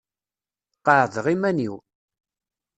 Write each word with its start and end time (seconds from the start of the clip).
Qeɛdeɣ 0.85 1.25
iman-iw. 1.33 1.75